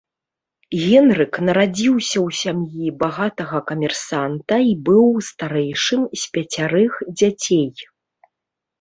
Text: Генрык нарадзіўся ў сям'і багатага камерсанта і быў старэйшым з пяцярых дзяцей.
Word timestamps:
Генрык 0.83 1.33
нарадзіўся 1.49 2.17
ў 2.27 2.39
сям'і 2.41 2.95
багатага 3.05 3.57
камерсанта 3.69 4.55
і 4.71 4.75
быў 4.91 5.07
старэйшым 5.31 6.01
з 6.23 6.35
пяцярых 6.35 6.91
дзяцей. 7.19 7.69